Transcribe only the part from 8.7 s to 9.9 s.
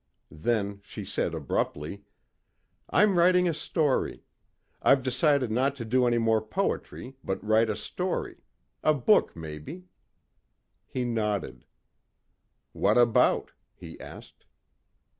a book, maybe."